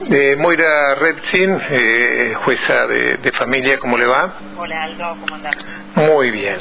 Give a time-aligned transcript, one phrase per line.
[0.00, 4.32] Eh, Moira Repsin, eh, jueza de, familia, ¿cómo le va?
[4.56, 5.56] Hola Aldo, ¿cómo andás?
[5.96, 6.56] Muy bien.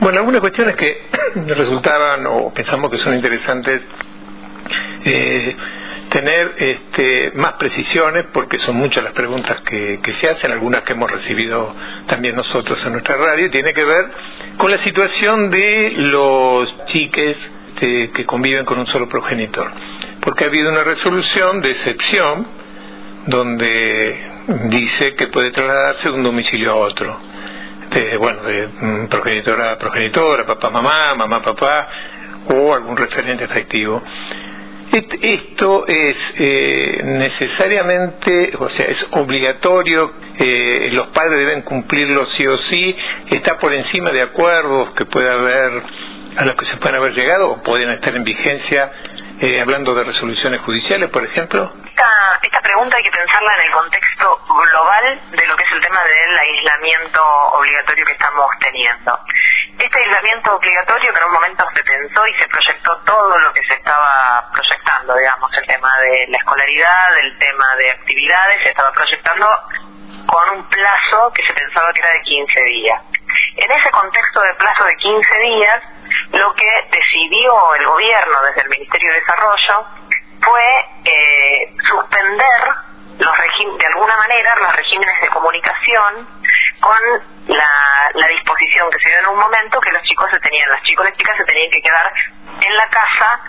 [0.00, 1.06] Bueno, algunas cuestiones que
[1.46, 3.82] resultaban o pensamos que son interesantes
[5.04, 5.56] eh,
[6.08, 11.08] tener este, más precisiones, porque son muchas las preguntas que, se hacen, algunas que hemos
[11.08, 11.72] recibido
[12.08, 14.10] también nosotros en nuestra radio, tiene que ver
[14.56, 17.38] con la situación de los chiques
[17.82, 19.70] este, que conviven con un solo progenitor.
[20.20, 22.61] Porque ha habido una resolución de excepción
[23.26, 24.16] donde
[24.64, 27.16] dice que puede trasladarse de un domicilio a otro.
[27.90, 31.88] De, bueno, de mm, progenitora a progenitora, papá, mamá, mamá, papá,
[32.48, 34.02] o algún referente afectivo.
[34.92, 42.58] Esto es eh, necesariamente, o sea, es obligatorio, eh, los padres deben cumplirlo sí o
[42.58, 42.94] sí,
[43.30, 45.82] está por encima de acuerdos que pueda haber,
[46.36, 48.92] a los que se pueden haber llegado o pueden estar en vigencia,
[49.40, 51.72] eh, hablando de resoluciones judiciales, por ejemplo
[52.52, 56.04] esta, pregunta hay que pensarla en el contexto global de lo que es el tema
[56.04, 57.22] del aislamiento
[57.52, 59.18] obligatorio que estamos teniendo.
[59.78, 63.62] Este aislamiento obligatorio que en un momento se pensó y se proyectó todo lo que
[63.64, 68.92] se estaba proyectando, digamos, el tema de la escolaridad, el tema de actividades, se estaba
[68.92, 69.48] proyectando
[70.26, 73.02] con un plazo que se pensaba que era de 15 días.
[73.56, 75.82] En ese contexto de plazo de 15 días,
[76.32, 79.86] lo que decidió el gobierno desde el Ministerio de Desarrollo
[80.42, 82.60] fue eh, suspender
[83.18, 83.36] los
[83.78, 86.28] de alguna manera los regímenes de comunicación
[86.80, 86.98] con
[87.48, 91.06] la, disposición que se dio en un momento que los chicos se tenían, las chicos
[91.06, 92.12] y las chicas se tenían que quedar
[92.60, 93.40] en la casa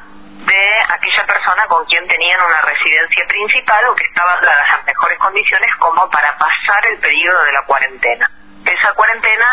[0.45, 5.17] de aquella persona con quien tenían una residencia principal o que estaba en las mejores
[5.17, 8.29] condiciones como para pasar el periodo de la cuarentena.
[8.65, 9.47] Esa cuarentena,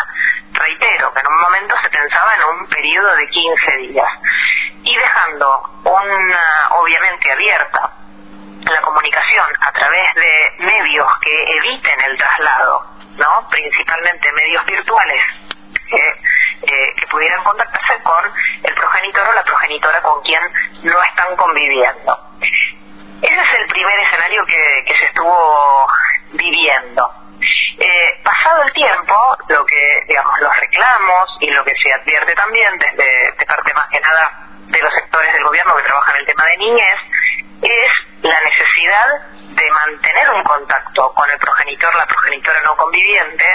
[0.53, 4.11] reitero, que en un momento se pensaba en un periodo de 15 días
[4.83, 7.91] y dejando una, obviamente abierta
[8.65, 12.85] la comunicación a través de medios que eviten el traslado,
[13.17, 13.47] ¿no?
[13.49, 15.23] principalmente medios virtuales
[15.89, 16.07] que,
[16.63, 18.31] eh, que pudieran contactarse con
[18.63, 20.41] el progenitor o la progenitora con quien
[20.83, 22.17] no están conviviendo.
[23.21, 25.87] Ese es el primer escenario que, que se estuvo
[26.33, 27.13] viviendo.
[27.77, 32.77] Eh, pasado el tiempo, lo que, digamos, los reclamos y lo que se advierte también
[32.77, 36.45] desde de parte más que nada de los sectores del gobierno que trabajan el tema
[36.45, 36.99] de niñez
[37.61, 37.91] es
[38.23, 39.07] la necesidad
[39.49, 43.45] de mantener un contacto con el progenitor, la progenitora no conviviente,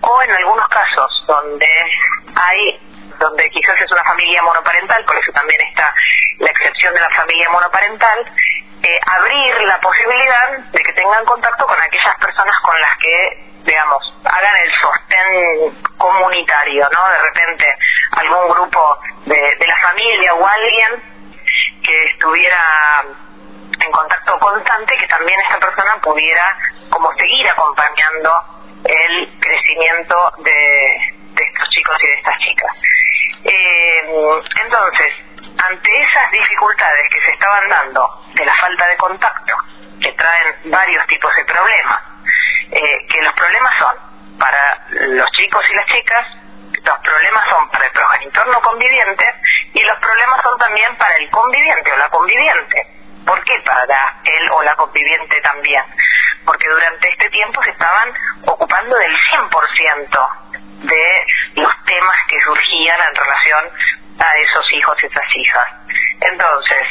[0.00, 1.68] o en algunos casos donde
[2.34, 2.80] hay,
[3.18, 5.94] donde quizás es una familia monoparental, por eso también está
[6.38, 8.18] la excepción de la familia monoparental,
[8.82, 14.02] eh, abrir la posibilidad de que tengan contacto con aquellas personas con las que digamos,
[14.24, 17.10] hagan el sostén comunitario, ¿no?
[17.10, 17.78] De repente
[18.12, 21.02] algún grupo de, de la familia alguien
[21.82, 23.04] que estuviera
[23.80, 26.56] en contacto constante, que también esta persona pudiera
[26.90, 28.32] como seguir acompañando
[28.84, 30.96] el crecimiento de,
[31.34, 32.76] estos chicos y de estas chicas.
[33.44, 34.02] Eh,
[34.64, 35.12] entonces,
[35.64, 39.56] ante esas dificultades que se estaban dando de la falta de contacto,
[40.00, 42.00] que traen varios tipos de problemas,
[42.70, 46.26] eh, que los problemas son para los chicos y las chicas,
[46.84, 49.34] los problemas son para el progenitor no conviviente
[49.74, 52.86] y los problemas son también para el conviviente o la conviviente.
[53.24, 55.84] ¿Por qué para él o la conviviente también?
[56.44, 58.12] Porque durante este tiempo se estaban
[58.46, 60.28] ocupando del 100%
[60.82, 63.64] de los temas que surgían en relación
[64.18, 65.68] a esos hijos y esas hijas.
[66.20, 66.88] Entonces,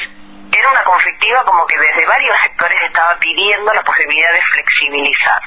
[0.57, 5.41] era una conflictiva como que desde varios sectores estaba pidiendo la posibilidad de flexibilizar.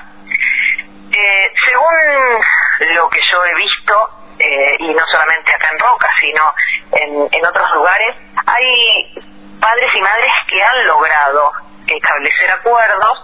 [1.11, 4.14] Eh, según lo que yo he visto,
[4.45, 6.55] eh, y no solamente acá en Roca, sino
[6.93, 8.17] en, en otros lugares,
[8.47, 9.23] hay
[9.61, 11.53] padres y madres que han logrado
[11.87, 13.19] establecer acuerdos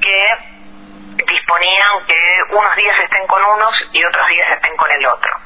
[0.00, 5.41] que disponían que unos días estén con unos y otros días estén con el otro.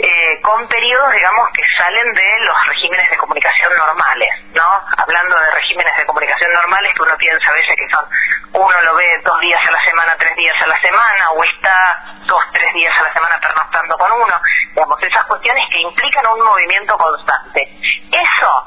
[0.00, 4.62] Eh, con periodos, digamos, que salen de los regímenes de comunicación normales, ¿no?
[4.96, 8.06] Hablando de regímenes de comunicación normales que uno piensa a veces que son,
[8.52, 12.00] uno lo ve dos días a la semana, tres días a la semana, o está
[12.26, 14.40] dos, tres días a la semana pernoctando con uno,
[14.72, 17.68] digamos, esas cuestiones que implican un movimiento constante.
[18.12, 18.66] Eso,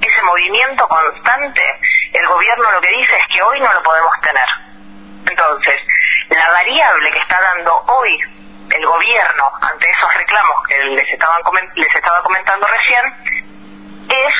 [0.00, 1.78] ese movimiento constante,
[2.12, 4.48] el gobierno lo que dice es que hoy no lo podemos tener.
[5.30, 5.80] Entonces,
[6.28, 8.41] la variable que está dando hoy
[8.72, 11.42] el gobierno ante esos reclamos que les, estaban
[11.74, 13.52] les estaba comentando recién
[14.08, 14.34] es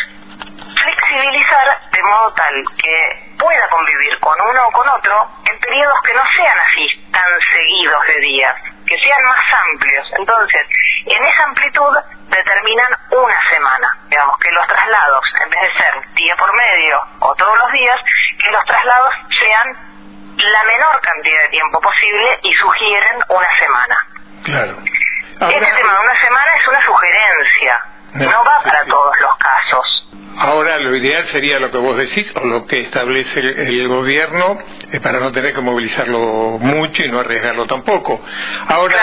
[0.83, 6.15] flexibilizar de modo tal que pueda convivir con uno o con otro en periodos que
[6.15, 8.57] no sean así tan seguidos de días,
[8.87, 10.07] que sean más amplios.
[10.19, 10.67] Entonces,
[11.07, 11.97] en esa amplitud
[12.29, 17.35] determinan una semana, digamos que los traslados, en vez de ser día por medio o
[17.35, 18.01] todos los días,
[18.39, 19.93] que los traslados sean
[20.37, 24.07] la menor cantidad de tiempo posible y sugieren una semana.
[24.43, 24.79] Claro.
[24.85, 27.85] este tema de una semana es una sugerencia,
[28.15, 30.09] no, va para todos los casos.
[30.39, 34.59] Ahora lo ideal sería lo que vos decís o lo que establece el, gobierno
[34.91, 38.21] eh, para no tener que movilizarlo mucho y no arriesgarlo tampoco.
[38.67, 38.97] Ahora,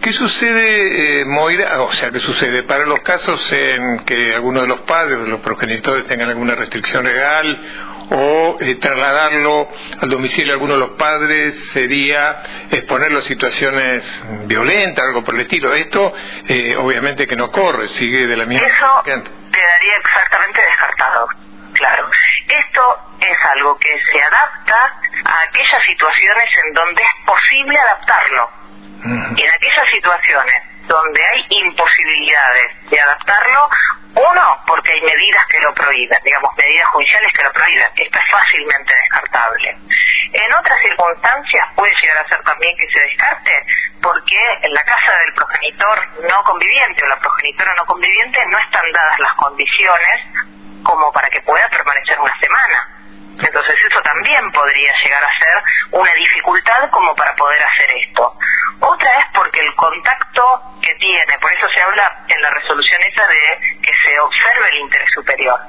[0.00, 1.82] ¿qué sucede, eh, Moira?
[1.82, 2.62] O sea, ¿qué sucede?
[2.62, 7.04] Para los casos en que alguno de los padres o los progenitores tengan alguna restricción
[7.04, 9.68] legal o eh, trasladarlo
[10.00, 14.04] al domicilio de alguno de los padres sería exponerlo a situaciones
[14.46, 15.74] violentas, algo por el estilo.
[15.74, 16.12] Esto
[16.46, 21.28] eh, obviamente que no corre, sigue de la misma Eso quedaría exactamente descartado,
[21.72, 22.10] claro.
[22.46, 22.82] Esto
[23.20, 28.57] es algo que se adapta a aquellas situaciones en donde es posible adaptarlo.
[29.04, 33.68] En aquellas situaciones donde hay imposibilidades de adaptarlo,
[34.14, 37.86] uno, porque hay medidas que lo prohíben, digamos, medidas judiciales que lo prohíben.
[37.94, 39.76] Esto es fácilmente descartable.
[40.32, 43.66] En otras circunstancias puede llegar a ser también que se descarte
[44.02, 48.90] porque en la casa del progenitor no conviviente o la progenitora no conviviente no están
[48.92, 50.24] dadas las condiciones
[50.82, 52.97] como para que pueda permanecer una semana.
[53.40, 55.62] Entonces eso también podría llegar a ser
[55.92, 58.34] una dificultad como para poder hacer esto.
[58.80, 60.42] Otra es porque el contacto
[60.82, 64.76] que tiene, por eso se habla en la resolución esa de que se observe el
[64.78, 65.60] interés superior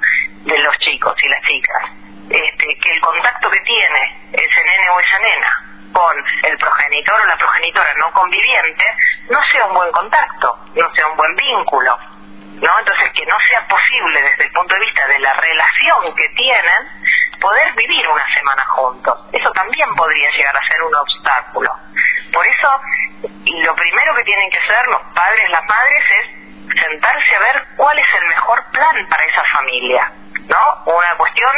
[0.46, 1.84] de los chicos y las chicas,
[2.30, 7.26] este, que el contacto que tiene ese nene o esa nena con el progenitor o
[7.26, 8.86] la progenitora no conviviente
[9.30, 11.98] no sea un buen contacto, no sea un buen vínculo.
[12.62, 12.80] ¿no?
[12.80, 16.88] Entonces, que no sea posible desde el punto de vista de la relación que tienen,
[17.40, 19.20] poder vivir una semana juntos.
[19.32, 21.72] Eso también podría llegar a ser un obstáculo.
[22.32, 22.70] Por eso,
[23.64, 27.98] lo primero que tienen que hacer los padres, las madres, es sentarse a ver cuál
[27.98, 30.12] es el mejor plan para esa familia,
[30.48, 30.94] ¿no?
[30.94, 31.52] Una cuestión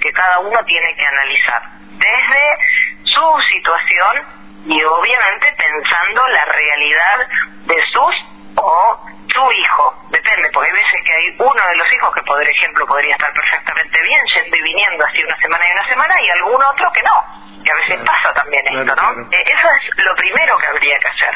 [0.00, 1.62] que cada uno tiene que analizar
[1.98, 2.58] desde
[3.04, 4.26] su situación
[4.66, 7.28] y obviamente pensando la realidad
[7.66, 8.14] de sus
[8.56, 9.00] o
[9.38, 12.86] su hijo, depende, porque hay veces que hay uno de los hijos que, por ejemplo,
[12.86, 16.62] podría estar perfectamente bien yendo y viniendo así una semana y una semana y algún
[16.62, 17.24] otro que no.
[17.62, 19.10] Y a veces pasa también esto, ¿no?
[19.30, 21.34] Eh, eso es lo primero que habría que hacer.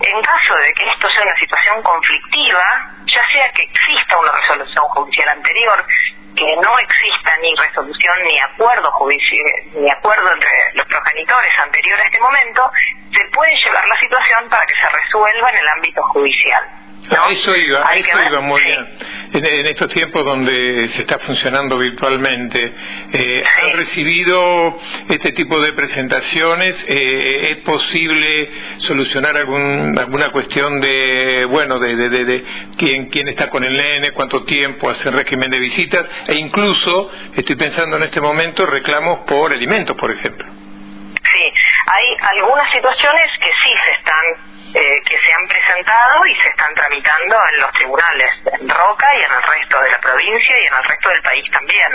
[0.00, 2.64] En caso de que esto sea una situación conflictiva,
[3.06, 5.86] ya sea que exista una resolución judicial anterior,
[6.34, 12.04] que no exista ni resolución ni acuerdo judicial, ni acuerdo entre los progenitores anterior a
[12.04, 12.72] este momento,
[13.12, 16.83] se puede llevar la situación para que se resuelva en el ámbito judicial.
[17.10, 18.86] A eso iba, a eso iba muy bien.
[19.34, 22.72] En, estos tiempos donde se está funcionando virtualmente,
[23.12, 24.78] eh, ¿han recibido
[25.08, 26.82] este tipo de presentaciones?
[26.88, 28.48] Eh, ¿Es posible
[28.78, 32.44] solucionar algún, alguna cuestión de, bueno, de, de, de,
[32.78, 36.08] quién, quién está con el nene, cuánto tiempo, hacer régimen de visitas?
[36.28, 40.46] E incluso, estoy pensando en este momento, reclamos por alimentos, por ejemplo.
[40.46, 41.52] Sí,
[41.86, 46.74] hay algunas situaciones que sí se están eh, que se han presentado y se están
[46.74, 50.74] tramitando en los tribunales, en Roca y en el resto de la provincia y en
[50.74, 51.92] el resto del país también.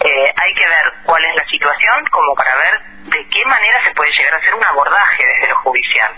[0.00, 3.94] Eh, hay que ver cuál es la situación como para ver de qué manera se
[3.94, 6.12] puede llegar a hacer un abordaje desde lo judicial.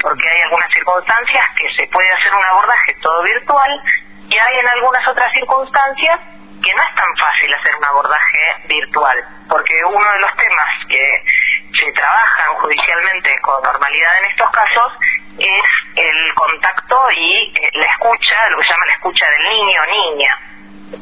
[0.00, 3.82] Porque hay algunas circunstancias que se puede hacer un abordaje todo virtual
[4.28, 6.20] y hay en algunas otras circunstancias
[6.68, 11.24] que no es tan fácil hacer un abordaje virtual, porque uno de los temas que
[11.80, 14.92] se trabajan judicialmente con normalidad en estos casos
[15.38, 15.64] es
[15.96, 19.86] el contacto y eh, la escucha, lo que se llama la escucha del niño o
[19.86, 20.40] niña,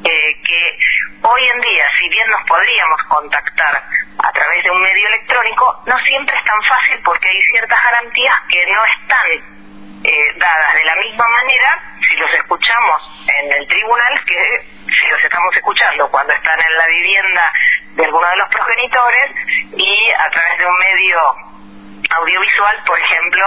[0.05, 0.79] eh, que
[1.23, 3.83] hoy en día, si bien nos podríamos contactar
[4.19, 8.35] a través de un medio electrónico, no siempre es tan fácil porque hay ciertas garantías
[8.49, 9.31] que no están
[10.05, 15.23] eh, dadas de la misma manera si los escuchamos en el tribunal que si los
[15.23, 17.52] estamos escuchando cuando están en la vivienda
[17.95, 19.31] de alguno de los progenitores
[19.76, 21.19] y a través de un medio
[22.11, 23.45] audiovisual, por ejemplo,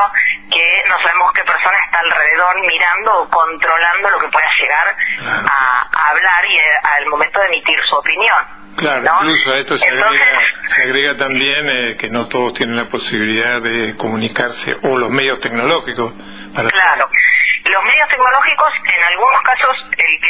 [0.52, 6.10] que no sabemos qué persona está alrededor mirando o controlando lo que pueda llegar a,
[6.10, 8.60] hablar y eh, al momento de emitir su opinión.
[8.78, 12.86] Claro, incluso a esto se, agrega, se agrega también eh, que no todos tienen la
[12.86, 16.14] posibilidad de comunicarse o los medios tecnológicos.
[16.56, 17.10] Para claro,
[17.66, 20.29] los medios tecnológicos en algunos casos el que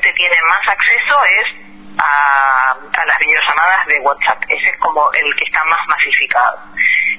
[0.00, 4.42] tiene más acceso es a, las videollamadas de WhatsApp.
[4.48, 6.58] Ese es como el que está más masificado.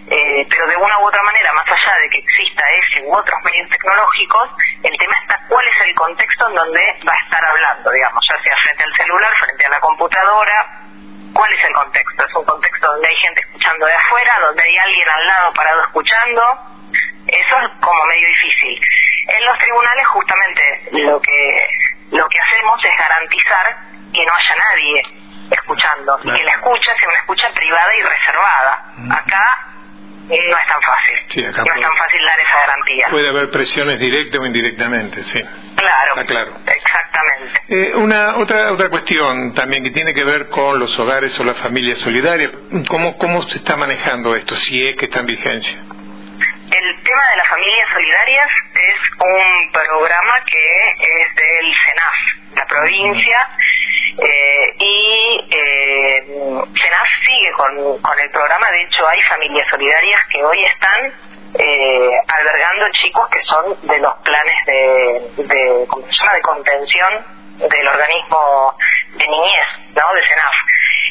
[0.07, 3.39] Eh, pero de una u otra manera, más allá de que exista ese u otros
[3.43, 4.49] medios tecnológicos,
[4.83, 8.43] el tema está cuál es el contexto en donde va a estar hablando, digamos, ya
[8.43, 10.81] sea frente al celular, frente a la computadora,
[11.33, 12.25] ¿cuál es el contexto?
[12.25, 15.83] ¿Es un contexto donde hay gente escuchando de afuera, donde hay alguien al lado parado
[15.83, 16.41] escuchando?
[17.27, 18.79] Eso es como medio difícil.
[19.27, 21.67] En los tribunales justamente lo que
[22.11, 23.77] lo que hacemos es garantizar
[24.13, 25.01] que no haya nadie
[25.51, 28.83] escuchando y que la escucha sea una escucha privada y reservada.
[28.95, 29.11] Mm.
[29.11, 29.73] acá
[30.29, 31.43] no es tan fácil.
[31.43, 33.07] no es tan fácil dar esa garantía.
[33.09, 35.43] Puede haber presiones directas o indirectamente, sí.
[35.75, 36.25] Claro.
[36.25, 36.53] claro.
[36.65, 37.61] Exactamente.
[37.67, 41.57] Eh, una otra otra cuestión también que tiene que ver con los hogares o las
[41.57, 42.51] familias solidarias.
[42.87, 44.55] ¿Cómo cómo se está manejando esto?
[44.55, 45.77] Si es que está en vigencia.
[47.03, 53.49] Tema de las familias solidarias es un programa que es del CENAF, la provincia.
[54.19, 60.45] Eh, y eh, CENAF sigue con, con el programa, de hecho hay familias solidarias que
[60.45, 61.13] hoy están
[61.59, 66.33] eh, albergando chicos que son de los planes de, de, ¿cómo se llama?
[66.35, 67.25] de contención
[67.57, 68.77] del organismo
[69.17, 70.13] de niñez, ¿no?
[70.13, 70.53] de CENAF.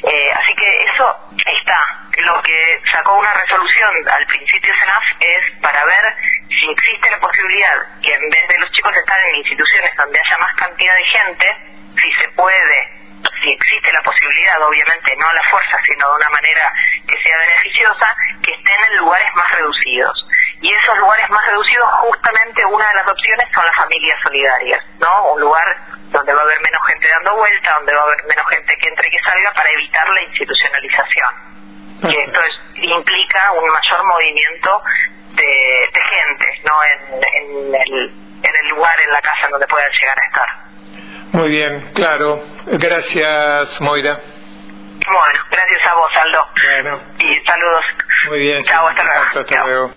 [0.02, 1.98] Eh, así que eso está.
[2.18, 6.14] Lo que sacó una resolución al principio CENAF es para ver
[6.48, 10.38] si existe la posibilidad que en vez de los chicos estar en instituciones donde haya
[10.38, 11.46] más cantidad de gente,
[12.00, 12.88] si se puede,
[13.42, 16.72] si existe la posibilidad, obviamente no a la fuerza, sino de una manera
[17.06, 20.26] que sea beneficiosa, que estén en lugares más reducidos.
[20.60, 25.32] Y esos lugares más reducidos, justamente una de las opciones son las familias solidarias, ¿no?
[25.32, 25.76] Un lugar
[26.12, 28.88] donde va a haber menos gente dando vuelta, donde va a haber menos gente que
[28.88, 29.22] entre y que
[29.54, 31.52] para evitar la institucionalización.
[32.02, 32.40] Y esto
[32.74, 34.82] implica un mayor movimiento
[35.34, 36.72] de, gente, ¿no?
[36.84, 38.10] En, en, el,
[38.42, 40.48] en el lugar, en la casa donde puedan llegar a estar.
[41.32, 42.42] Muy bien, claro.
[42.66, 44.18] Gracias, Moira.
[45.06, 46.48] Bueno, gracias a vos, Aldo.
[46.62, 47.00] Bueno.
[47.18, 47.84] Y saludos.
[48.28, 48.64] Muy bien.
[48.64, 49.40] Chao, hasta luego.
[49.40, 49.90] Hasta luego.